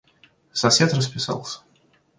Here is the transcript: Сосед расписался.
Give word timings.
Сосед 0.51 0.95
расписался. 0.95 1.59